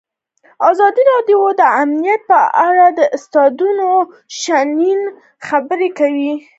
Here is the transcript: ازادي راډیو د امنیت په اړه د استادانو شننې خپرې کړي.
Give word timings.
ازادي 0.69 1.03
راډیو 1.11 1.41
د 1.59 1.61
امنیت 1.81 2.21
په 2.31 2.39
اړه 2.67 2.85
د 2.99 2.99
استادانو 3.15 3.89
شننې 4.41 4.93
خپرې 5.47 5.89
کړي. 5.99 6.31